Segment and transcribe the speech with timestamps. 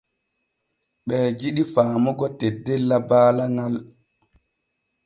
[1.07, 3.75] Ɓee jidi faamugo teddella baala ŋal.